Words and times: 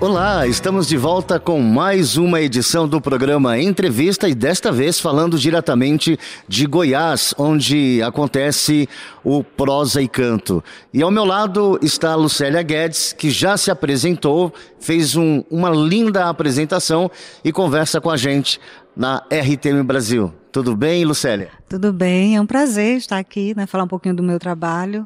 Olá, 0.00 0.46
estamos 0.46 0.86
de 0.86 0.96
volta 0.96 1.40
com 1.40 1.60
mais 1.60 2.16
uma 2.16 2.40
edição 2.40 2.86
do 2.86 3.00
programa 3.00 3.58
Entrevista 3.58 4.28
e 4.28 4.34
desta 4.34 4.70
vez 4.70 5.00
falando 5.00 5.36
diretamente 5.36 6.16
de 6.46 6.66
Goiás, 6.66 7.34
onde 7.36 8.00
acontece 8.04 8.88
o 9.24 9.42
Prosa 9.42 10.00
e 10.00 10.06
Canto. 10.06 10.62
E 10.94 11.02
ao 11.02 11.10
meu 11.10 11.24
lado 11.24 11.80
está 11.82 12.12
a 12.12 12.14
Lucélia 12.14 12.62
Guedes, 12.62 13.12
que 13.12 13.28
já 13.28 13.56
se 13.56 13.72
apresentou, 13.72 14.54
fez 14.78 15.16
um, 15.16 15.42
uma 15.50 15.70
linda 15.70 16.28
apresentação 16.28 17.10
e 17.42 17.50
conversa 17.50 18.00
com 18.00 18.08
a 18.08 18.16
gente 18.16 18.60
na 18.94 19.24
RTM 19.28 19.82
Brasil. 19.82 20.32
Tudo 20.52 20.76
bem, 20.76 21.04
Lucélia? 21.04 21.50
Tudo 21.68 21.92
bem, 21.92 22.36
é 22.36 22.40
um 22.40 22.46
prazer 22.46 22.98
estar 22.98 23.18
aqui, 23.18 23.52
né, 23.56 23.66
falar 23.66 23.82
um 23.82 23.88
pouquinho 23.88 24.14
do 24.14 24.22
meu 24.22 24.38
trabalho 24.38 25.04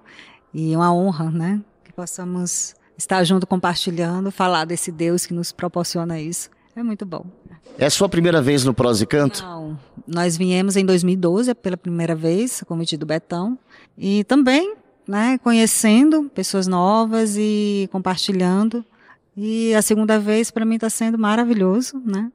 e 0.53 0.77
uma 0.77 0.95
honra, 0.95 1.31
né, 1.31 1.63
que 1.83 1.95
possamos 1.95 2.75
estar 3.03 3.25
junto 3.25 3.47
compartilhando, 3.47 4.31
falar 4.31 4.65
desse 4.65 4.91
Deus 4.91 5.27
que 5.27 5.35
nos 5.35 5.53
proporciona 5.53 6.21
isso. 6.21 6.49
É 6.75 6.83
muito 6.83 7.05
bom. 7.05 7.27
É 7.79 7.87
a 7.87 7.91
sua 7.91 8.09
primeira 8.09 8.41
vez 8.41 8.65
no 8.65 8.73
Prós 8.73 9.01
e 9.01 9.07
Canto? 9.07 9.43
Não, 9.43 9.79
nós 10.07 10.37
viemos 10.37 10.77
em 10.77 10.85
2012 10.85 11.55
pela 11.57 11.77
primeira 11.77 12.15
vez, 12.15 12.63
convite 12.67 12.97
do 12.97 13.05
Betão, 13.05 13.59
e 13.99 14.25
também, 14.25 14.75
né, 15.07 15.39
conhecendo 15.39 16.31
pessoas 16.35 16.67
novas 16.67 17.37
e 17.37 17.89
compartilhando. 17.93 18.85
E 19.37 19.75
a 19.75 19.83
segunda 19.83 20.19
vez 20.19 20.51
para 20.51 20.65
mim 20.65 20.77
está 20.77 20.91
sendo 20.91 21.19
maravilhoso, 21.19 22.01
né? 22.05 22.31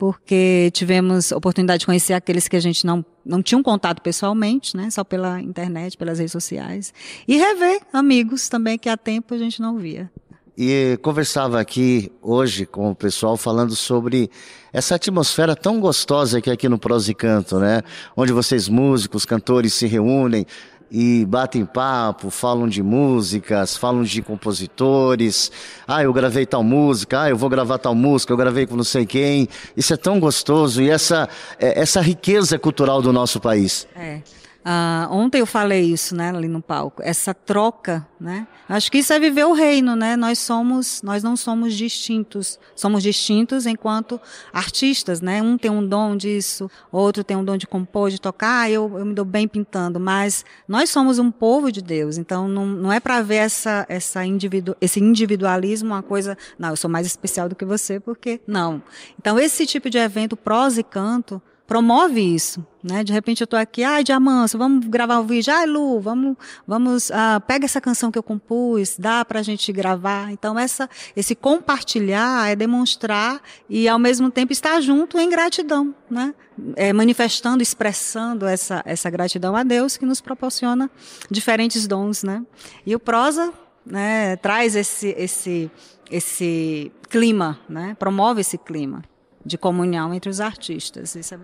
Porque 0.00 0.70
tivemos 0.72 1.30
oportunidade 1.30 1.80
de 1.80 1.86
conhecer 1.86 2.14
aqueles 2.14 2.48
que 2.48 2.56
a 2.56 2.60
gente 2.60 2.86
não, 2.86 3.04
não 3.22 3.42
tinha 3.42 3.58
um 3.58 3.62
contato 3.62 4.00
pessoalmente, 4.00 4.74
né, 4.74 4.88
só 4.88 5.04
pela 5.04 5.42
internet, 5.42 5.94
pelas 5.98 6.18
redes 6.18 6.32
sociais, 6.32 6.94
e 7.28 7.36
rever 7.36 7.82
amigos 7.92 8.48
também 8.48 8.78
que 8.78 8.88
há 8.88 8.96
tempo 8.96 9.34
a 9.34 9.36
gente 9.36 9.60
não 9.60 9.76
via. 9.76 10.10
E 10.56 10.98
conversava 11.02 11.60
aqui 11.60 12.10
hoje 12.22 12.64
com 12.64 12.90
o 12.90 12.94
pessoal 12.94 13.36
falando 13.36 13.76
sobre 13.76 14.30
essa 14.72 14.94
atmosfera 14.94 15.54
tão 15.54 15.78
gostosa 15.78 16.40
que 16.40 16.48
é 16.48 16.54
aqui 16.54 16.66
no 16.66 16.78
Prós 16.78 17.06
e 17.06 17.14
Canto, 17.14 17.58
né? 17.58 17.82
Onde 18.16 18.32
vocês 18.32 18.70
músicos, 18.70 19.26
cantores 19.26 19.74
se 19.74 19.86
reúnem, 19.86 20.46
e 20.90 21.24
batem 21.24 21.64
papo, 21.64 22.30
falam 22.30 22.68
de 22.68 22.82
músicas, 22.82 23.76
falam 23.76 24.02
de 24.02 24.20
compositores. 24.22 25.52
Ah, 25.86 26.02
eu 26.02 26.12
gravei 26.12 26.44
tal 26.44 26.64
música, 26.64 27.22
ah, 27.22 27.30
eu 27.30 27.36
vou 27.36 27.48
gravar 27.48 27.78
tal 27.78 27.94
música, 27.94 28.32
eu 28.32 28.36
gravei 28.36 28.66
com 28.66 28.76
não 28.76 28.84
sei 28.84 29.06
quem. 29.06 29.48
Isso 29.76 29.94
é 29.94 29.96
tão 29.96 30.18
gostoso 30.18 30.82
e 30.82 30.90
essa, 30.90 31.28
é, 31.58 31.80
essa 31.80 32.00
riqueza 32.00 32.58
cultural 32.58 33.00
do 33.00 33.12
nosso 33.12 33.38
país. 33.38 33.86
É. 33.94 34.20
Ah, 34.64 35.08
ontem 35.10 35.40
eu 35.40 35.46
falei 35.46 35.82
isso, 35.82 36.14
né, 36.14 36.30
ali 36.30 36.46
no 36.46 36.60
palco. 36.60 37.02
Essa 37.02 37.32
troca, 37.32 38.06
né? 38.20 38.46
Acho 38.68 38.92
que 38.92 38.98
isso 38.98 39.12
é 39.12 39.18
viver 39.18 39.44
o 39.44 39.52
reino, 39.52 39.96
né? 39.96 40.16
Nós 40.16 40.38
somos, 40.38 41.00
nós 41.02 41.22
não 41.22 41.34
somos 41.34 41.74
distintos. 41.74 42.58
Somos 42.76 43.02
distintos 43.02 43.64
enquanto 43.64 44.20
artistas, 44.52 45.20
né? 45.20 45.40
Um 45.40 45.56
tem 45.56 45.70
um 45.70 45.86
dom 45.86 46.14
disso, 46.16 46.70
outro 46.92 47.24
tem 47.24 47.36
um 47.36 47.44
dom 47.44 47.56
de 47.56 47.66
compor, 47.66 48.10
de 48.10 48.20
tocar. 48.20 48.60
Ah, 48.62 48.70
eu, 48.70 48.98
eu 48.98 49.06
me 49.06 49.14
dou 49.14 49.24
bem 49.24 49.48
pintando, 49.48 49.98
mas 49.98 50.44
nós 50.68 50.90
somos 50.90 51.18
um 51.18 51.30
povo 51.30 51.72
de 51.72 51.80
Deus. 51.80 52.18
Então 52.18 52.46
não, 52.46 52.66
não 52.66 52.92
é 52.92 53.00
para 53.00 53.22
ver 53.22 53.36
essa, 53.36 53.86
essa 53.88 54.24
individu, 54.24 54.76
esse 54.80 55.00
individualismo 55.00 55.90
uma 55.90 56.02
coisa. 56.02 56.36
Não, 56.58 56.70
eu 56.70 56.76
sou 56.76 56.90
mais 56.90 57.06
especial 57.06 57.48
do 57.48 57.56
que 57.56 57.64
você, 57.64 57.98
porque 57.98 58.40
não. 58.46 58.82
Então 59.18 59.38
esse 59.38 59.66
tipo 59.66 59.88
de 59.88 59.98
evento, 59.98 60.36
prosa 60.36 60.80
e 60.80 60.84
canto, 60.84 61.40
promove 61.70 62.20
isso, 62.20 62.66
né? 62.82 63.04
De 63.04 63.12
repente 63.12 63.42
eu 63.42 63.44
estou 63.44 63.56
aqui, 63.56 63.84
ai, 63.84 64.02
Diamanso, 64.02 64.58
vamos 64.58 64.88
gravar 64.88 65.20
o 65.20 65.24
vídeo, 65.24 65.54
ai, 65.54 65.66
Lu, 65.66 66.00
vamos, 66.00 66.36
vamos, 66.66 67.12
ah, 67.12 67.40
pega 67.46 67.64
essa 67.64 67.80
canção 67.80 68.10
que 68.10 68.18
eu 68.18 68.24
compus, 68.24 68.96
dá 68.98 69.24
para 69.24 69.38
a 69.38 69.42
gente 69.44 69.70
gravar. 69.70 70.32
Então 70.32 70.58
essa, 70.58 70.90
esse 71.14 71.32
compartilhar 71.36 72.50
é 72.50 72.56
demonstrar 72.56 73.40
e 73.68 73.88
ao 73.88 74.00
mesmo 74.00 74.32
tempo 74.32 74.52
estar 74.52 74.80
junto 74.80 75.16
em 75.16 75.30
gratidão, 75.30 75.94
né? 76.10 76.34
É, 76.74 76.92
manifestando, 76.92 77.62
expressando 77.62 78.46
essa, 78.46 78.82
essa 78.84 79.08
gratidão 79.08 79.54
a 79.54 79.62
Deus 79.62 79.96
que 79.96 80.04
nos 80.04 80.20
proporciona 80.20 80.90
diferentes 81.30 81.86
dons, 81.86 82.24
né? 82.24 82.44
E 82.84 82.96
o 82.96 82.98
prosa, 82.98 83.52
né, 83.86 84.34
traz 84.38 84.74
esse, 84.74 85.14
esse, 85.16 85.70
esse 86.10 86.90
clima, 87.08 87.60
né? 87.68 87.94
Promove 87.96 88.40
esse 88.40 88.58
clima 88.58 89.04
de 89.44 89.58
comunhão 89.58 90.12
entre 90.14 90.30
os 90.30 90.40
artistas. 90.40 91.14
Isso 91.14 91.34
é 91.34 91.38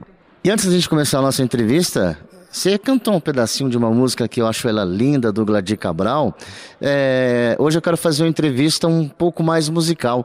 e 0.47 0.51
antes 0.51 0.65
de 0.65 0.71
a 0.71 0.75
gente 0.75 0.89
começar 0.89 1.19
a 1.19 1.23
nossa 1.23 1.43
entrevista, 1.43 2.17
você 2.49 2.79
cantou 2.79 3.15
um 3.15 3.21
pedacinho 3.21 3.69
de 3.69 3.77
uma 3.77 3.91
música 3.91 4.29
que 4.29 4.41
eu 4.41 4.47
acho 4.47 4.69
ela 4.69 4.84
linda, 4.84 5.33
do 5.33 5.45
Gladir 5.45 5.77
Cabral. 5.77 6.37
É, 6.81 7.57
hoje 7.59 7.79
eu 7.79 7.83
quero 7.83 7.97
fazer 7.97 8.23
uma 8.23 8.29
entrevista 8.29 8.87
um 8.87 9.09
pouco 9.09 9.43
mais 9.43 9.69
musical. 9.69 10.25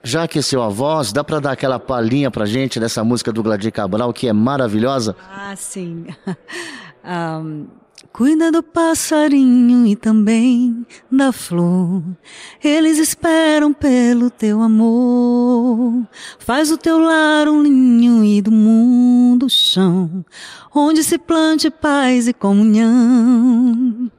Já 0.00 0.22
aqueceu 0.22 0.62
a 0.62 0.68
voz, 0.68 1.12
dá 1.12 1.24
para 1.24 1.40
dar 1.40 1.50
aquela 1.50 1.80
palhinha 1.80 2.30
pra 2.30 2.46
gente 2.46 2.78
dessa 2.78 3.02
música 3.02 3.32
do 3.32 3.42
Gladir 3.42 3.72
Cabral, 3.72 4.12
que 4.12 4.28
é 4.28 4.32
maravilhosa? 4.32 5.16
Ah, 5.28 5.56
sim. 5.56 6.06
um, 7.04 7.66
Cuida 8.12 8.50
do 8.50 8.62
passarinho 8.62 9.86
e 9.86 9.94
também 9.94 10.84
da 11.10 11.30
flor. 11.30 12.02
Eles 12.62 12.98
esperam 12.98 13.72
pelo 13.72 14.28
teu 14.28 14.60
amor. 14.60 16.06
Faz 16.38 16.72
o 16.72 16.76
teu 16.76 16.98
lar 16.98 17.46
um 17.48 17.62
ninho 17.62 18.24
e 18.24 18.42
do 18.42 18.50
mundo 18.50 19.48
chão, 19.48 20.24
onde 20.74 21.04
se 21.04 21.16
plante 21.18 21.70
paz 21.70 22.26
e 22.26 22.32
comunhão. 22.32 24.10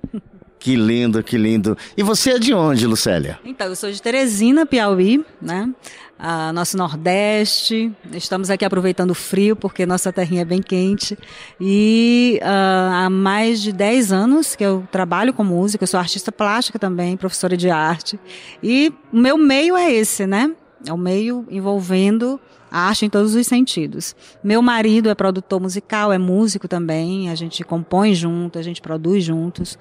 Que 0.59 0.75
lindo, 0.75 1.23
que 1.23 1.37
lindo. 1.37 1.77
E 1.97 2.03
você 2.03 2.31
é 2.31 2.39
de 2.39 2.53
onde, 2.53 2.85
Lucélia? 2.85 3.39
Então, 3.45 3.67
eu 3.67 3.75
sou 3.75 3.89
de 3.89 4.01
Teresina, 4.01 4.65
Piauí, 4.65 5.25
né? 5.41 5.73
A 6.19 6.51
nosso 6.51 6.75
Nordeste. 6.75 7.91
Estamos 8.11 8.49
aqui 8.49 8.65
aproveitando 8.65 9.11
o 9.11 9.15
frio, 9.15 9.55
porque 9.55 9.85
nossa 9.85 10.11
terrinha 10.11 10.41
é 10.41 10.45
bem 10.45 10.61
quente. 10.61 11.17
E 11.59 12.39
uh, 12.41 12.93
há 12.93 13.09
mais 13.09 13.61
de 13.61 13.71
10 13.71 14.11
anos 14.11 14.55
que 14.55 14.63
eu 14.63 14.85
trabalho 14.91 15.33
com 15.33 15.45
música, 15.45 15.83
eu 15.83 15.87
sou 15.87 15.99
artista 15.99 16.29
plástica 16.29 16.77
também, 16.77 17.15
professora 17.15 17.55
de 17.55 17.69
arte. 17.69 18.19
E 18.61 18.93
o 19.13 19.17
meu 19.17 19.37
meio 19.37 19.77
é 19.77 19.89
esse, 19.89 20.27
né? 20.27 20.53
É 20.85 20.91
o 20.91 20.97
meio 20.97 21.45
envolvendo 21.49 22.39
a 22.69 22.81
arte 22.89 23.05
em 23.05 23.09
todos 23.09 23.33
os 23.33 23.47
sentidos. 23.47 24.13
Meu 24.43 24.61
marido 24.61 25.09
é 25.09 25.15
produtor 25.15 25.61
musical, 25.61 26.11
é 26.11 26.17
músico 26.17 26.67
também, 26.67 27.29
a 27.29 27.35
gente 27.35 27.63
compõe 27.63 28.13
junto, 28.13 28.59
a 28.59 28.61
gente 28.61 28.81
produz 28.81 29.23
juntos. 29.23 29.79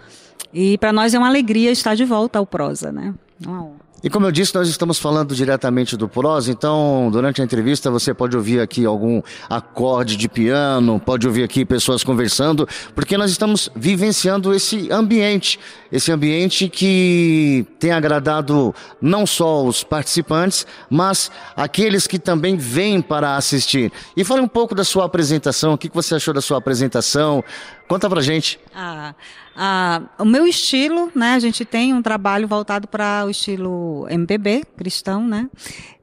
E 0.54 0.78
para 0.78 0.92
nós 0.92 1.12
é 1.14 1.18
uma 1.18 1.28
alegria 1.28 1.70
estar 1.70 1.96
de 1.96 2.04
volta 2.04 2.38
ao 2.38 2.46
Prosa, 2.46 2.92
né? 2.92 3.12
Uma 3.44 3.64
honra. 3.64 3.87
E 4.00 4.08
como 4.08 4.26
eu 4.26 4.30
disse, 4.30 4.54
nós 4.54 4.68
estamos 4.68 4.96
falando 4.96 5.34
diretamente 5.34 5.96
do 5.96 6.08
Prosa, 6.08 6.52
então 6.52 7.08
durante 7.10 7.42
a 7.42 7.44
entrevista 7.44 7.90
você 7.90 8.14
pode 8.14 8.36
ouvir 8.36 8.60
aqui 8.60 8.86
algum 8.86 9.20
acorde 9.50 10.16
de 10.16 10.28
piano, 10.28 11.00
pode 11.00 11.26
ouvir 11.26 11.42
aqui 11.42 11.64
pessoas 11.64 12.04
conversando, 12.04 12.68
porque 12.94 13.18
nós 13.18 13.32
estamos 13.32 13.68
vivenciando 13.74 14.54
esse 14.54 14.88
ambiente, 14.92 15.58
esse 15.90 16.12
ambiente 16.12 16.68
que 16.68 17.66
tem 17.80 17.90
agradado 17.90 18.72
não 19.02 19.26
só 19.26 19.64
os 19.64 19.82
participantes, 19.82 20.64
mas 20.88 21.28
aqueles 21.56 22.06
que 22.06 22.20
também 22.20 22.56
vêm 22.56 23.02
para 23.02 23.34
assistir. 23.34 23.90
E 24.16 24.22
fale 24.22 24.40
um 24.40 24.48
pouco 24.48 24.76
da 24.76 24.84
sua 24.84 25.06
apresentação, 25.06 25.72
o 25.72 25.78
que 25.78 25.90
você 25.92 26.14
achou 26.14 26.32
da 26.32 26.40
sua 26.40 26.58
apresentação? 26.58 27.42
Conta 27.88 28.08
pra 28.08 28.20
gente. 28.20 28.60
Ah, 28.74 29.14
ah, 29.56 30.02
o 30.18 30.24
meu 30.26 30.46
estilo, 30.46 31.10
né? 31.14 31.32
A 31.32 31.38
gente 31.38 31.64
tem 31.64 31.94
um 31.94 32.02
trabalho 32.02 32.46
voltado 32.46 32.86
para 32.86 33.24
o 33.24 33.30
estilo 33.30 34.06
MPB, 34.10 34.64
cristão, 34.76 35.26
né? 35.26 35.48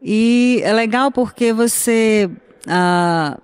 E 0.01 0.61
é 0.63 0.73
legal 0.73 1.11
porque 1.11 1.53
você. 1.53 2.29
Ah, 2.67 3.37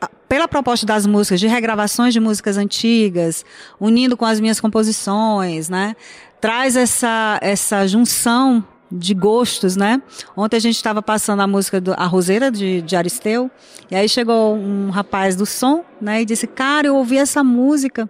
ah, 0.00 0.10
pela 0.26 0.48
proposta 0.48 0.86
das 0.86 1.06
músicas, 1.06 1.38
de 1.38 1.46
regravações 1.46 2.14
de 2.14 2.18
músicas 2.18 2.56
antigas, 2.56 3.44
unindo 3.78 4.16
com 4.16 4.24
as 4.24 4.40
minhas 4.40 4.58
composições, 4.58 5.68
né? 5.68 5.94
Traz 6.40 6.74
essa, 6.74 7.38
essa 7.42 7.86
junção 7.86 8.66
de 8.92 9.14
gostos, 9.14 9.76
né? 9.76 10.02
Ontem 10.36 10.56
a 10.56 10.60
gente 10.60 10.76
estava 10.76 11.02
passando 11.02 11.40
a 11.40 11.46
música 11.46 11.80
do 11.80 11.92
A 11.94 12.04
Roseira 12.06 12.50
de, 12.50 12.82
de 12.82 12.94
Aristeu, 12.94 13.50
e 13.90 13.96
aí 13.96 14.08
chegou 14.08 14.54
um 14.54 14.90
rapaz 14.90 15.34
do 15.34 15.46
som, 15.46 15.84
né, 16.00 16.22
e 16.22 16.24
disse: 16.24 16.46
"Cara, 16.46 16.86
eu 16.86 16.96
ouvi 16.96 17.16
essa 17.16 17.42
música, 17.42 18.08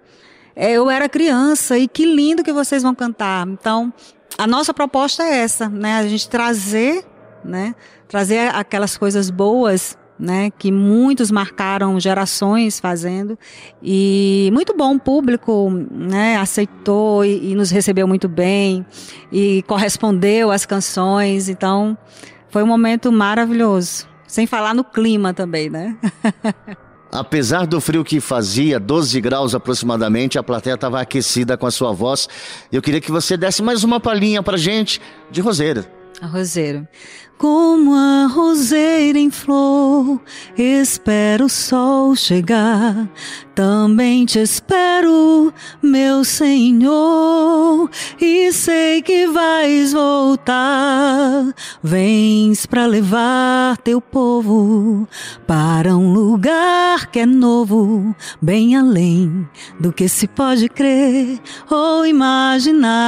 é, 0.56 0.72
eu 0.72 0.90
era 0.90 1.08
criança 1.08 1.78
e 1.78 1.86
que 1.86 2.04
lindo 2.04 2.42
que 2.42 2.52
vocês 2.52 2.82
vão 2.82 2.94
cantar". 2.94 3.46
Então, 3.46 3.92
a 4.36 4.46
nossa 4.46 4.74
proposta 4.74 5.22
é 5.22 5.38
essa, 5.38 5.68
né? 5.68 5.98
A 5.98 6.08
gente 6.08 6.28
trazer, 6.28 7.04
né, 7.44 7.74
trazer 8.08 8.54
aquelas 8.54 8.96
coisas 8.96 9.30
boas 9.30 9.96
né, 10.18 10.50
que 10.58 10.70
muitos 10.70 11.30
marcaram 11.30 11.98
gerações 11.98 12.78
fazendo 12.78 13.38
e 13.82 14.50
muito 14.52 14.76
bom 14.76 14.94
o 14.94 15.00
público, 15.00 15.70
né, 15.90 16.36
aceitou 16.36 17.24
e, 17.24 17.52
e, 17.52 17.54
nos 17.54 17.70
recebeu 17.70 18.06
muito 18.06 18.28
bem 18.28 18.86
e 19.32 19.62
correspondeu 19.66 20.50
às 20.50 20.64
canções, 20.64 21.48
então 21.48 21.96
foi 22.48 22.62
um 22.62 22.66
momento 22.66 23.10
maravilhoso. 23.10 24.06
Sem 24.26 24.46
falar 24.46 24.74
no 24.74 24.82
clima 24.82 25.34
também, 25.34 25.68
né? 25.68 25.96
Apesar 27.12 27.66
do 27.66 27.78
frio 27.78 28.02
que 28.02 28.18
fazia, 28.20 28.80
12 28.80 29.20
graus 29.20 29.54
aproximadamente, 29.54 30.38
a 30.38 30.42
plateia 30.42 30.74
estava 30.74 30.98
aquecida 30.98 31.58
com 31.58 31.66
a 31.66 31.70
sua 31.70 31.92
voz. 31.92 32.26
Eu 32.72 32.80
queria 32.80 33.02
que 33.02 33.10
você 33.10 33.36
desse 33.36 33.62
mais 33.62 33.84
uma 33.84 34.00
palhinha 34.00 34.42
pra 34.42 34.56
gente 34.56 34.98
de 35.30 35.42
Roseira. 35.42 36.01
A 36.22 36.26
Roseira. 36.28 36.88
Como 37.36 37.92
a 37.92 38.28
roseira 38.28 39.18
em 39.18 39.28
flor, 39.28 40.20
espero 40.56 41.46
o 41.46 41.48
sol 41.48 42.14
chegar. 42.14 43.10
Também 43.56 44.24
te 44.24 44.38
espero, 44.38 45.52
meu 45.82 46.22
Senhor, 46.22 47.90
e 48.20 48.52
sei 48.52 49.02
que 49.02 49.26
vais 49.26 49.92
voltar. 49.92 51.52
Vens 51.82 52.66
para 52.66 52.86
levar 52.86 53.76
teu 53.78 54.00
povo 54.00 55.08
para 55.44 55.96
um 55.96 56.12
lugar 56.12 57.10
que 57.10 57.18
é 57.18 57.26
novo, 57.26 58.14
bem 58.40 58.76
além 58.76 59.48
do 59.80 59.92
que 59.92 60.08
se 60.08 60.28
pode 60.28 60.68
crer 60.68 61.40
ou 61.68 62.06
imaginar. 62.06 63.02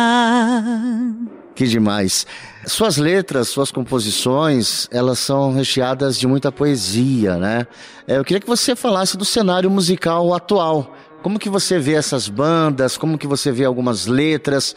Que 1.54 1.66
demais. 1.66 2.26
Suas 2.66 2.96
letras, 2.96 3.48
suas 3.48 3.70
composições, 3.70 4.88
elas 4.90 5.20
são 5.20 5.52
recheadas 5.52 6.18
de 6.18 6.26
muita 6.26 6.50
poesia, 6.50 7.36
né? 7.36 7.66
É, 8.08 8.18
eu 8.18 8.24
queria 8.24 8.40
que 8.40 8.46
você 8.46 8.74
falasse 8.74 9.16
do 9.16 9.24
cenário 9.24 9.70
musical 9.70 10.34
atual. 10.34 10.96
Como 11.22 11.38
que 11.38 11.48
você 11.48 11.78
vê 11.78 11.94
essas 11.94 12.28
bandas? 12.28 12.96
Como 12.96 13.16
que 13.16 13.26
você 13.26 13.52
vê 13.52 13.64
algumas 13.64 14.06
letras 14.06 14.74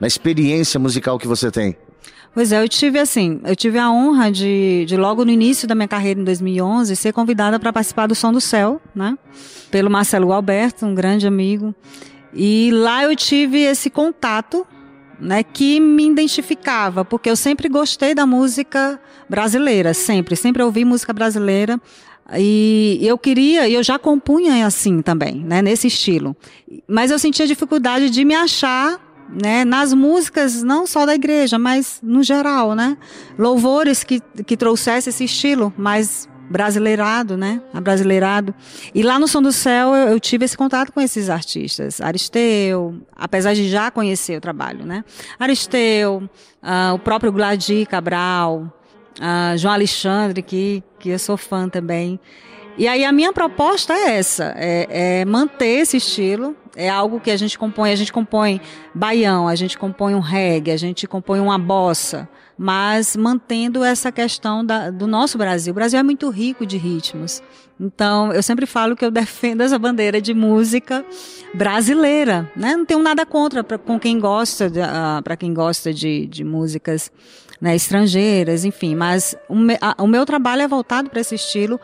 na 0.00 0.06
experiência 0.06 0.80
musical 0.80 1.18
que 1.18 1.28
você 1.28 1.50
tem? 1.50 1.76
Pois 2.34 2.52
é, 2.52 2.62
eu 2.62 2.68
tive 2.68 2.98
assim, 2.98 3.40
eu 3.44 3.56
tive 3.56 3.78
a 3.78 3.90
honra 3.90 4.30
de, 4.30 4.84
de 4.86 4.94
logo 4.94 5.24
no 5.24 5.30
início 5.30 5.66
da 5.66 5.74
minha 5.74 5.88
carreira 5.88 6.20
em 6.20 6.24
2011 6.24 6.94
ser 6.94 7.12
convidada 7.12 7.58
para 7.58 7.72
participar 7.72 8.06
do 8.06 8.14
Som 8.14 8.30
do 8.30 8.42
Céu, 8.42 8.78
né? 8.94 9.16
Pelo 9.70 9.88
Marcelo 9.88 10.32
Alberto, 10.32 10.84
um 10.84 10.94
grande 10.94 11.26
amigo. 11.26 11.74
E 12.34 12.70
lá 12.72 13.04
eu 13.04 13.16
tive 13.16 13.60
esse 13.62 13.88
contato 13.88 14.66
né, 15.20 15.42
que 15.42 15.80
me 15.80 16.06
identificava, 16.06 17.04
porque 17.04 17.30
eu 17.30 17.36
sempre 17.36 17.68
gostei 17.68 18.14
da 18.14 18.26
música 18.26 19.00
brasileira, 19.28 19.94
sempre, 19.94 20.36
sempre 20.36 20.62
ouvi 20.62 20.84
música 20.84 21.12
brasileira. 21.12 21.80
E 22.36 22.98
eu 23.02 23.16
queria, 23.16 23.68
e 23.68 23.74
eu 23.74 23.82
já 23.82 23.98
compunha 23.98 24.66
assim 24.66 25.00
também, 25.00 25.44
né, 25.44 25.62
nesse 25.62 25.86
estilo. 25.86 26.36
Mas 26.88 27.10
eu 27.10 27.18
sentia 27.18 27.46
dificuldade 27.46 28.10
de 28.10 28.24
me 28.24 28.34
achar 28.34 29.00
né, 29.28 29.64
nas 29.64 29.92
músicas, 29.92 30.62
não 30.62 30.86
só 30.86 31.06
da 31.06 31.14
igreja, 31.14 31.58
mas 31.58 31.98
no 32.02 32.22
geral, 32.22 32.74
né? 32.74 32.96
Louvores 33.38 34.04
que, 34.04 34.20
que 34.44 34.56
trouxesse 34.56 35.08
esse 35.08 35.24
estilo 35.24 35.72
mais 35.76 36.28
brasileirado, 36.48 37.36
né? 37.36 37.60
Abrasileirado. 37.72 38.54
E 38.94 39.02
lá 39.02 39.18
no 39.18 39.26
Som 39.26 39.42
do 39.42 39.52
Céu 39.52 39.94
eu, 39.94 40.08
eu, 40.10 40.20
tive 40.20 40.44
esse 40.44 40.56
contato 40.56 40.92
com 40.92 41.00
esses 41.00 41.28
artistas. 41.28 42.00
Aristeu, 42.00 43.00
apesar 43.14 43.54
de 43.54 43.68
já 43.68 43.90
conhecer 43.90 44.38
o 44.38 44.40
trabalho, 44.40 44.84
né? 44.84 45.04
Aristeu, 45.38 46.28
uh, 46.62 46.94
o 46.94 46.98
próprio 46.98 47.32
Gladir 47.32 47.86
Cabral, 47.86 48.72
uh, 49.20 49.56
João 49.56 49.74
Alexandre, 49.74 50.42
que, 50.42 50.82
que 50.98 51.10
eu 51.10 51.18
sou 51.18 51.36
fã 51.36 51.68
também. 51.68 52.20
E 52.78 52.86
aí 52.86 53.04
a 53.04 53.12
minha 53.12 53.32
proposta 53.32 53.94
é 53.94 54.18
essa, 54.18 54.52
é, 54.54 55.20
é, 55.20 55.24
manter 55.24 55.80
esse 55.80 55.96
estilo. 55.96 56.54
É 56.76 56.90
algo 56.90 57.18
que 57.18 57.30
a 57.30 57.36
gente 57.36 57.58
compõe, 57.58 57.90
a 57.90 57.96
gente 57.96 58.12
compõe 58.12 58.60
baião, 58.94 59.48
a 59.48 59.54
gente 59.54 59.78
compõe 59.78 60.14
um 60.14 60.20
reggae, 60.20 60.72
a 60.72 60.76
gente 60.76 61.06
compõe 61.06 61.40
uma 61.40 61.58
bossa, 61.58 62.28
mas 62.58 63.16
mantendo 63.16 63.84
essa 63.84 64.10
questão 64.10 64.64
da, 64.64 64.90
do 64.90 65.06
nosso 65.06 65.36
Brasil. 65.36 65.72
O 65.72 65.74
Brasil 65.74 65.98
é 65.98 66.02
muito 66.02 66.28
rico 66.30 66.64
de 66.64 66.76
ritmos. 66.76 67.42
Então, 67.78 68.32
eu 68.32 68.42
sempre 68.42 68.64
falo 68.64 68.96
que 68.96 69.04
eu 69.04 69.10
defendo 69.10 69.60
essa 69.60 69.78
bandeira 69.78 70.20
de 70.20 70.32
música 70.32 71.04
brasileira, 71.52 72.50
né? 72.56 72.74
Não 72.74 72.86
tenho 72.86 73.02
nada 73.02 73.26
contra 73.26 73.62
com 73.62 74.00
quem 74.00 74.18
gosta, 74.18 74.68
uh, 74.68 75.22
para 75.22 75.36
quem 75.36 75.52
gosta 75.52 75.92
de, 75.92 76.26
de 76.26 76.42
músicas 76.42 77.12
né, 77.60 77.74
estrangeiras, 77.74 78.64
enfim, 78.64 78.94
mas 78.94 79.36
o, 79.48 79.54
me, 79.54 79.78
a, 79.80 80.02
o 80.02 80.06
meu 80.06 80.24
trabalho 80.24 80.62
é 80.62 80.68
voltado 80.68 81.10
para 81.10 81.20
esse 81.20 81.34
estilo 81.34 81.80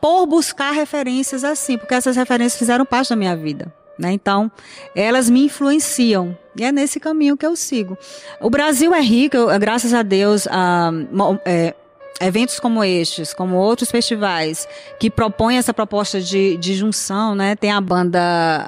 por 0.00 0.26
buscar 0.26 0.72
referências 0.72 1.44
assim, 1.44 1.76
porque 1.76 1.94
essas 1.94 2.16
referências 2.16 2.58
fizeram 2.58 2.86
parte 2.86 3.10
da 3.10 3.16
minha 3.16 3.36
vida. 3.36 3.72
Né? 4.00 4.12
Então, 4.12 4.50
elas 4.96 5.28
me 5.28 5.44
influenciam 5.44 6.36
e 6.56 6.64
é 6.64 6.72
nesse 6.72 6.98
caminho 6.98 7.36
que 7.36 7.44
eu 7.44 7.54
sigo. 7.54 7.98
O 8.40 8.48
Brasil 8.48 8.94
é 8.94 9.00
rico, 9.00 9.36
eu, 9.36 9.58
graças 9.58 9.92
a 9.92 10.02
Deus, 10.02 10.48
a, 10.50 10.90
é, 11.44 11.74
eventos 12.18 12.58
como 12.58 12.82
estes, 12.82 13.34
como 13.34 13.56
outros 13.56 13.90
festivais 13.90 14.66
que 14.98 15.10
propõem 15.10 15.58
essa 15.58 15.74
proposta 15.74 16.18
de, 16.18 16.56
de 16.56 16.74
junção, 16.74 17.34
né? 17.34 17.54
Tem 17.54 17.70
a 17.70 17.80
banda 17.80 18.20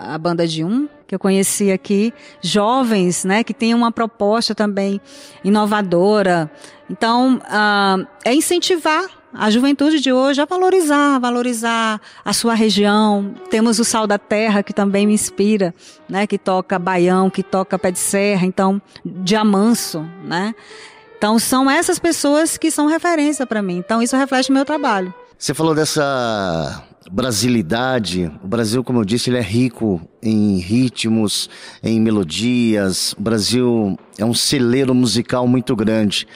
a 0.06 0.18
banda 0.18 0.46
de 0.46 0.64
um 0.64 0.86
que 1.06 1.14
eu 1.14 1.18
conheci 1.18 1.70
aqui, 1.72 2.12
jovens, 2.40 3.24
né? 3.24 3.42
Que 3.42 3.54
tem 3.54 3.74
uma 3.74 3.90
proposta 3.90 4.54
também 4.54 5.00
inovadora. 5.42 6.50
Então, 6.88 7.36
uh, 7.36 8.06
é 8.24 8.34
incentivar 8.34 9.21
a 9.34 9.50
juventude 9.50 10.00
de 10.00 10.12
hoje 10.12 10.40
a 10.40 10.44
valorizar, 10.44 11.18
valorizar 11.18 12.00
a 12.24 12.32
sua 12.32 12.54
região. 12.54 13.34
Temos 13.50 13.78
o 13.78 13.84
Sal 13.84 14.06
da 14.06 14.18
Terra, 14.18 14.62
que 14.62 14.72
também 14.72 15.06
me 15.06 15.14
inspira, 15.14 15.74
né? 16.08 16.26
Que 16.26 16.38
toca 16.38 16.78
baião, 16.78 17.30
que 17.30 17.42
toca 17.42 17.78
pé 17.78 17.90
de 17.90 17.98
serra, 17.98 18.46
então, 18.46 18.80
diamanso, 19.04 20.06
né? 20.24 20.54
Então, 21.16 21.38
são 21.38 21.70
essas 21.70 21.98
pessoas 21.98 22.58
que 22.58 22.70
são 22.70 22.86
referência 22.86 23.46
para 23.46 23.62
mim. 23.62 23.76
Então, 23.76 24.02
isso 24.02 24.16
reflete 24.16 24.50
o 24.50 24.52
meu 24.52 24.64
trabalho. 24.64 25.14
Você 25.38 25.54
falou 25.54 25.74
dessa 25.74 26.82
brasilidade. 27.10 28.30
O 28.42 28.46
Brasil, 28.48 28.82
como 28.82 29.00
eu 29.00 29.04
disse, 29.04 29.30
ele 29.30 29.38
é 29.38 29.42
rico 29.42 30.00
em 30.22 30.58
ritmos, 30.58 31.48
em 31.82 32.00
melodias. 32.00 33.12
O 33.12 33.22
Brasil 33.22 33.98
é 34.18 34.24
um 34.24 34.34
celeiro 34.34 34.94
musical 34.94 35.46
muito 35.46 35.76
grande. 35.76 36.26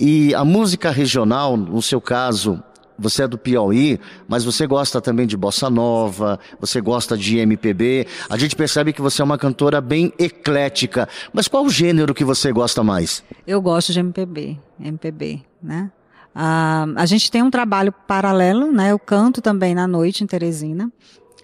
E 0.00 0.32
a 0.32 0.44
música 0.44 0.92
regional, 0.92 1.56
no 1.56 1.82
seu 1.82 2.00
caso, 2.00 2.62
você 2.96 3.24
é 3.24 3.28
do 3.28 3.36
Piauí, 3.36 3.98
mas 4.28 4.44
você 4.44 4.64
gosta 4.64 5.00
também 5.00 5.26
de 5.26 5.36
bossa 5.36 5.68
nova, 5.68 6.38
você 6.60 6.80
gosta 6.80 7.18
de 7.18 7.38
MPB. 7.38 8.06
A 8.30 8.36
gente 8.38 8.54
percebe 8.54 8.92
que 8.92 9.02
você 9.02 9.20
é 9.20 9.24
uma 9.24 9.36
cantora 9.36 9.80
bem 9.80 10.12
eclética. 10.16 11.08
Mas 11.32 11.48
qual 11.48 11.64
o 11.64 11.68
gênero 11.70 12.14
que 12.14 12.24
você 12.24 12.52
gosta 12.52 12.84
mais? 12.84 13.24
Eu 13.44 13.60
gosto 13.60 13.92
de 13.92 13.98
MPB, 13.98 14.56
MPB, 14.78 15.42
né? 15.60 15.90
Ah, 16.32 16.86
a 16.94 17.04
gente 17.04 17.28
tem 17.28 17.42
um 17.42 17.50
trabalho 17.50 17.92
paralelo, 17.92 18.70
né? 18.70 18.92
Eu 18.92 19.00
canto 19.00 19.42
também 19.42 19.74
na 19.74 19.88
noite 19.88 20.22
em 20.22 20.28
Teresina. 20.28 20.92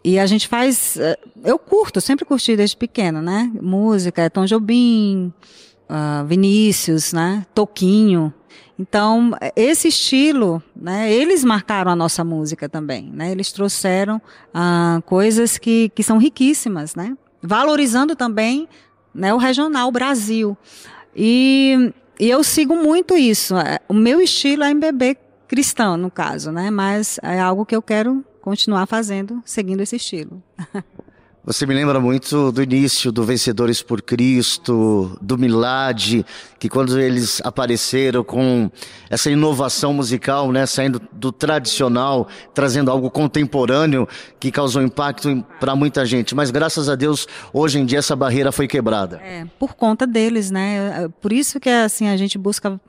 E 0.05 0.17
a 0.17 0.27
gente 0.27 0.47
faz. 0.47 0.97
Eh, 0.97 1.19
eu 1.43 1.59
curto, 1.59 2.01
sempre 2.01 2.25
curti 2.25 2.55
desde 2.55 2.77
pequena, 2.77 3.21
né? 3.21 3.51
Música, 3.61 4.31
Tom 4.31 4.45
Jobim, 4.45 5.33
uh, 5.89 6.25
Vinícius, 6.27 7.13
né? 7.13 7.47
Toquinho. 7.55 8.33
Então, 8.79 9.33
esse 9.55 9.89
estilo, 9.89 10.63
né, 10.75 11.13
eles 11.13 11.45
marcaram 11.45 11.91
a 11.91 11.97
nossa 11.97 12.25
música 12.25 12.69
também, 12.69 13.11
né? 13.13 13.31
Eles 13.31 13.53
trouxeram 13.53 14.17
uh, 14.17 15.01
coisas 15.03 15.59
que, 15.59 15.91
que 15.95 16.03
são 16.03 16.19
riquíssimas, 16.19 16.95
né? 16.95 17.17
Valorizando 17.41 18.17
também 18.17 18.69
né, 19.15 19.33
o 19.33 19.37
regional, 19.37 19.89
o 19.89 19.93
Brasil. 19.93 20.57
E, 21.15 21.93
e 22.19 22.29
eu 22.29 22.43
sigo 22.43 22.75
muito 22.75 23.17
isso. 23.17 23.55
O 23.89 23.95
meu 23.95 24.21
estilo 24.21 24.65
é 24.65 24.71
MBB 24.71 25.17
cristão, 25.47 25.97
no 25.97 26.11
caso, 26.11 26.51
né? 26.51 26.71
Mas 26.71 27.19
é 27.23 27.39
algo 27.39 27.65
que 27.65 27.77
eu 27.77 27.83
quero 27.83 28.25
continuar 28.41 28.87
fazendo, 28.87 29.41
seguindo 29.45 29.81
esse 29.81 29.97
estilo. 29.97 30.43
Você 31.47 31.67
me 31.67 31.75
lembra 31.75 32.01
muito 32.01 32.51
do 32.51 32.63
início 32.63 33.13
do 33.13 33.23
Vencedores 33.23 33.83
por 33.83 34.01
Cristo, 34.01 35.15
do 35.21 35.37
Milad, 35.37 36.25
que 36.59 36.71
quando 36.71 36.99
eles 36.99 37.39
apareceram 37.45 38.25
com 38.25 38.71
essa 39.11 39.31
inovação 39.31 39.93
musical, 39.93 40.51
né, 40.51 40.65
saindo 40.65 40.99
do 41.13 41.31
tradicional, 41.31 42.29
trazendo 42.55 42.91
algo 42.91 43.11
contemporâneo 43.11 44.09
que 44.41 44.51
causou 44.51 44.81
impacto 44.81 45.45
para 45.61 45.77
muita 45.77 46.07
gente. 46.07 46.35
Mas 46.35 46.51
graças 46.51 46.89
a 46.89 46.95
Deus, 46.95 47.29
hoje 47.53 47.79
em 47.79 47.85
dia 47.85 47.99
essa 47.99 48.17
barreira 48.17 48.51
foi 48.51 48.67
quebrada. 48.67 49.21
É, 49.23 49.45
por 49.59 49.75
conta 49.75 50.07
deles, 50.07 50.51
né? 50.51 51.11
Por 51.21 51.31
isso 51.31 51.61
que 51.61 51.69
assim 51.69 52.09
a 52.09 52.17
gente 52.17 52.39
busca 52.39 52.81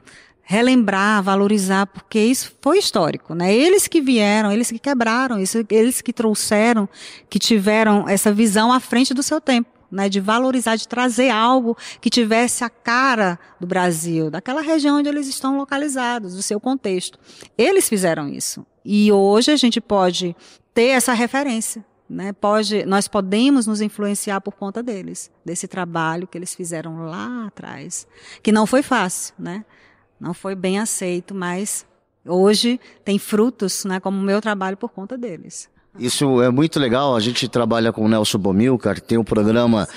relembrar, 0.46 1.24
valorizar, 1.24 1.88
porque 1.88 2.20
isso 2.20 2.54
foi 2.62 2.78
histórico, 2.78 3.34
né? 3.34 3.54
Eles 3.54 3.88
que 3.88 4.00
vieram, 4.00 4.52
eles 4.52 4.72
que 4.72 4.78
quebraram, 4.78 5.40
isso, 5.40 5.66
eles 5.70 6.02
que 6.02 6.14
trouxeram, 6.14 6.88
que 7.28 7.40
tiveram 7.40 8.08
essa 8.08 8.32
visão 8.32 8.72
à 8.72 8.80
frente 8.80 9.14
do 9.14 9.24
seu 9.24 9.42
tempo. 9.42 9.76
Né, 9.92 10.10
de 10.10 10.20
valorizar, 10.20 10.76
de 10.76 10.88
trazer 10.88 11.30
algo 11.30 11.78
que 12.02 12.10
tivesse 12.10 12.66
a 12.66 12.70
cara 12.70 13.40
do 13.62 13.68
Brasil, 13.68 14.32
daquela 14.32 14.60
região 14.60 14.98
onde 14.98 15.08
eles 15.08 15.28
estão 15.28 15.58
localizados, 15.58 16.36
do 16.36 16.42
seu 16.42 16.60
contexto. 16.60 17.18
Eles 17.58 17.88
fizeram 17.88 18.28
isso. 18.28 18.66
E 18.84 19.10
hoje 19.12 19.52
a 19.52 19.56
gente 19.56 19.80
pode 19.80 20.36
ter 20.74 20.88
essa 20.88 21.14
referência. 21.14 21.86
Né? 22.10 22.34
Pode, 22.34 22.84
nós 22.86 23.08
podemos 23.08 23.68
nos 23.68 23.80
influenciar 23.80 24.42
por 24.42 24.56
conta 24.56 24.84
deles, 24.84 25.32
desse 25.46 25.68
trabalho 25.68 26.28
que 26.28 26.38
eles 26.38 26.54
fizeram 26.54 27.06
lá 27.06 27.46
atrás, 27.48 28.06
que 28.44 28.52
não 28.52 28.66
foi 28.66 28.82
fácil, 28.82 29.34
né? 29.40 29.64
Não 30.20 30.34
foi 30.34 30.56
bem 30.56 30.80
aceito, 30.80 31.36
mas 31.36 31.86
hoje 32.26 32.80
tem 33.04 33.20
frutos, 33.20 33.86
né, 33.86 34.00
como 34.00 34.18
o 34.18 34.24
meu 34.24 34.42
trabalho 34.42 34.78
por 34.78 34.90
conta 34.90 35.18
deles. 35.18 35.70
Isso 35.98 36.42
é 36.42 36.50
muito 36.50 36.80
legal. 36.80 37.16
A 37.16 37.20
gente 37.20 37.48
trabalha 37.48 37.92
com 37.94 38.04
o 38.04 38.10
Nelson 38.10 38.38
Bomilcar, 38.38 39.00
tem 39.00 39.18
um 39.18 39.24
programa 39.24 39.88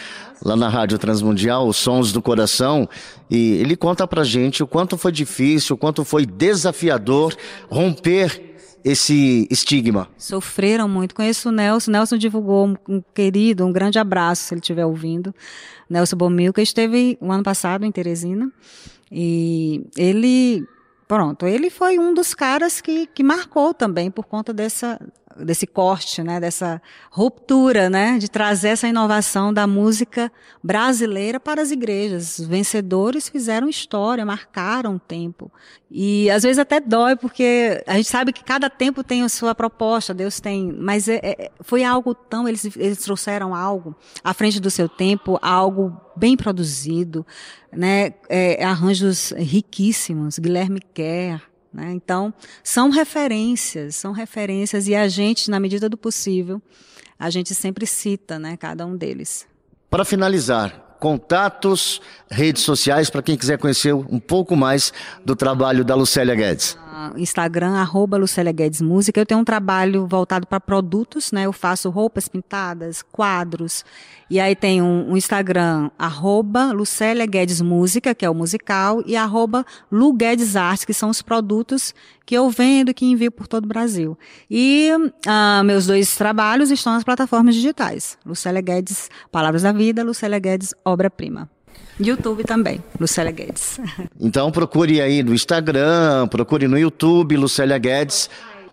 lá 0.44 0.54
na 0.54 0.68
Rádio 0.68 0.98
Transmundial, 0.98 1.66
Os 1.66 1.76
Sons 1.76 2.12
do 2.12 2.22
Coração, 2.22 2.88
e 3.28 3.54
ele 3.54 3.76
conta 3.76 4.06
pra 4.06 4.22
gente 4.22 4.62
o 4.62 4.66
quanto 4.66 4.96
foi 4.96 5.10
difícil, 5.10 5.74
o 5.74 5.78
quanto 5.78 6.04
foi 6.04 6.24
desafiador 6.24 7.34
romper 7.68 8.47
esse 8.90 9.46
estigma. 9.50 10.08
Sofreram 10.16 10.88
muito. 10.88 11.14
Conheço 11.14 11.48
o 11.48 11.52
Nelson. 11.52 11.90
Nelson 11.90 12.16
divulgou 12.16 12.76
um, 12.88 13.02
querido, 13.14 13.66
um 13.66 13.72
grande 13.72 13.98
abraço, 13.98 14.44
se 14.44 14.54
ele 14.54 14.60
estiver 14.60 14.86
ouvindo. 14.86 15.34
Nelson 15.88 16.16
Bomilca 16.16 16.62
esteve 16.62 17.16
o 17.20 17.26
um 17.26 17.32
ano 17.32 17.42
passado 17.42 17.84
em 17.84 17.92
Teresina 17.92 18.50
e 19.10 19.84
ele 19.96 20.66
Pronto, 21.08 21.46
ele 21.46 21.70
foi 21.70 21.98
um 21.98 22.12
dos 22.12 22.34
caras 22.34 22.82
que, 22.82 23.06
que 23.06 23.22
marcou 23.22 23.72
também 23.72 24.10
por 24.10 24.26
conta 24.26 24.52
dessa, 24.52 25.00
desse 25.44 25.66
corte, 25.66 26.22
né, 26.22 26.40
dessa 26.40 26.80
ruptura, 27.10 27.88
né, 27.88 28.18
de 28.18 28.28
trazer 28.30 28.68
essa 28.68 28.88
inovação 28.88 29.52
da 29.52 29.66
música 29.66 30.30
brasileira 30.62 31.38
para 31.40 31.62
as 31.62 31.70
igrejas. 31.70 32.38
Os 32.38 32.46
vencedores 32.46 33.28
fizeram 33.28 33.68
história, 33.68 34.24
marcaram 34.24 34.96
o 34.96 34.98
tempo. 34.98 35.50
E 35.90 36.30
às 36.30 36.42
vezes 36.42 36.58
até 36.58 36.80
dói, 36.80 37.16
porque 37.16 37.82
a 37.86 37.96
gente 37.96 38.08
sabe 38.08 38.32
que 38.32 38.44
cada 38.44 38.68
tempo 38.68 39.02
tem 39.02 39.22
a 39.22 39.28
sua 39.28 39.54
proposta, 39.54 40.12
Deus 40.12 40.38
tem, 40.40 40.72
mas 40.72 41.08
é, 41.08 41.20
é, 41.22 41.50
foi 41.60 41.82
algo 41.82 42.14
tão, 42.14 42.46
eles, 42.46 42.64
eles 42.76 42.98
trouxeram 42.98 43.54
algo 43.54 43.96
à 44.22 44.34
frente 44.34 44.60
do 44.60 44.70
seu 44.70 44.88
tempo, 44.88 45.38
algo 45.40 45.98
bem 46.14 46.36
produzido, 46.36 47.26
né, 47.72 48.12
é, 48.28 48.62
arranjos 48.64 49.32
riquíssimos, 49.36 50.38
Guilherme 50.38 50.80
Kerr, 50.80 51.47
né? 51.72 51.92
Então, 51.92 52.32
são 52.62 52.90
referências, 52.90 53.96
são 53.96 54.12
referências, 54.12 54.88
e 54.88 54.94
a 54.94 55.08
gente, 55.08 55.50
na 55.50 55.60
medida 55.60 55.88
do 55.88 55.96
possível, 55.96 56.60
a 57.18 57.30
gente 57.30 57.54
sempre 57.54 57.86
cita 57.86 58.38
né, 58.38 58.56
cada 58.56 58.86
um 58.86 58.96
deles. 58.96 59.46
Para 59.90 60.04
finalizar, 60.04 60.96
contatos, 60.98 62.00
redes 62.30 62.62
sociais, 62.62 63.10
para 63.10 63.22
quem 63.22 63.36
quiser 63.36 63.58
conhecer 63.58 63.94
um 63.94 64.20
pouco 64.20 64.56
mais 64.56 64.92
do 65.24 65.34
trabalho 65.34 65.84
da 65.84 65.94
Lucélia 65.94 66.34
Guedes. 66.34 66.76
Instagram, 67.16 67.74
arroba 67.74 68.16
Lucélia 68.16 68.52
Guedes 68.52 68.80
Música. 68.80 69.20
Eu 69.20 69.26
tenho 69.26 69.40
um 69.40 69.44
trabalho 69.44 70.06
voltado 70.06 70.46
para 70.46 70.60
produtos, 70.60 71.32
né? 71.32 71.46
Eu 71.46 71.52
faço 71.52 71.90
roupas 71.90 72.28
pintadas, 72.28 73.02
quadros. 73.02 73.84
E 74.30 74.38
aí 74.38 74.54
tem 74.54 74.82
um, 74.82 75.12
um, 75.12 75.16
Instagram, 75.16 75.90
arroba 75.98 76.72
Lucélia 76.72 77.26
Guedes 77.26 77.60
Música, 77.60 78.14
que 78.14 78.24
é 78.24 78.30
o 78.30 78.34
musical, 78.34 79.02
e 79.06 79.16
arroba 79.16 79.64
Lu 79.90 80.12
Guedes 80.12 80.54
Artes, 80.54 80.84
que 80.84 80.94
são 80.94 81.10
os 81.10 81.22
produtos 81.22 81.94
que 82.26 82.34
eu 82.34 82.50
vendo, 82.50 82.92
que 82.92 83.06
envio 83.06 83.32
por 83.32 83.46
todo 83.46 83.64
o 83.64 83.68
Brasil. 83.68 84.18
E 84.50 84.90
uh, 84.94 85.64
meus 85.64 85.86
dois 85.86 86.14
trabalhos 86.16 86.70
estão 86.70 86.92
nas 86.92 87.04
plataformas 87.04 87.54
digitais. 87.54 88.18
Lucélia 88.24 88.60
Guedes, 88.60 89.08
Palavras 89.32 89.62
da 89.62 89.72
Vida, 89.72 90.04
Lucélia 90.04 90.38
Guedes, 90.38 90.74
Obra 90.84 91.10
Prima. 91.10 91.48
YouTube 92.00 92.44
também, 92.44 92.82
Lucélia 92.98 93.32
Guedes. 93.32 93.80
Então 94.20 94.50
procure 94.50 95.00
aí 95.00 95.22
no 95.22 95.34
Instagram, 95.34 96.28
procure 96.28 96.68
no 96.68 96.78
YouTube, 96.78 97.36
Lucélia 97.36 97.78
Guedes. 97.78 98.28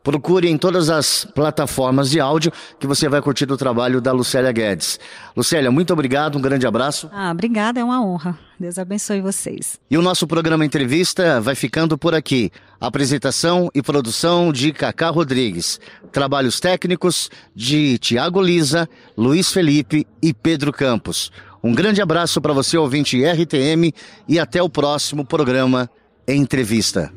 Procure 0.06 0.48
em 0.48 0.56
todas 0.56 0.92
as 0.92 1.26
plataformas 1.26 2.12
de 2.12 2.20
áudio 2.20 2.52
que 2.80 2.86
você 2.86 3.10
vai 3.10 3.24
curtir 3.24 3.52
o 3.52 3.58
trabalho 3.58 4.00
da 4.00 4.12
Lucélia 4.12 4.52
Guedes. 4.52 5.00
Lucélia, 5.36 5.72
muito 5.72 5.92
obrigado, 5.94 6.38
um 6.38 6.42
grande 6.42 6.68
abraço. 6.68 7.10
Ah, 7.12 7.32
obrigada, 7.32 7.80
é 7.80 7.84
uma 7.84 8.06
honra. 8.06 8.38
Deus 8.60 8.78
abençoe 8.78 9.20
vocês. 9.20 9.80
E 9.90 9.98
o 9.98 10.04
nosso 10.04 10.28
programa 10.28 10.64
Entrevista 10.64 11.42
vai 11.42 11.56
ficando 11.56 11.98
por 11.98 12.14
aqui. 12.14 12.52
Apresentação 12.80 13.72
e 13.74 13.82
produção 13.82 14.54
de 14.54 14.72
Cacá 14.72 15.10
Rodrigues. 15.10 15.80
Trabalhos 16.12 16.60
técnicos 16.60 17.32
de 17.56 17.98
Tiago 17.98 18.40
Lisa, 18.40 18.88
Luiz 19.18 19.52
Felipe 19.52 20.06
e 20.22 20.36
Pedro 20.36 20.72
Campos. 20.72 21.32
Um 21.66 21.74
grande 21.74 22.00
abraço 22.00 22.40
para 22.40 22.54
você, 22.54 22.78
ouvinte 22.78 23.20
RTM, 23.26 23.92
e 24.28 24.38
até 24.38 24.62
o 24.62 24.70
próximo 24.70 25.26
programa 25.26 25.90
Entrevista. 26.28 27.12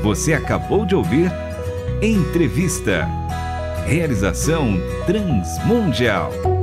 Você 0.00 0.32
acabou 0.32 0.86
de 0.86 0.94
ouvir 0.94 1.32
Entrevista. 2.00 3.08
Realização 3.86 4.78
Transmundial. 5.04 6.59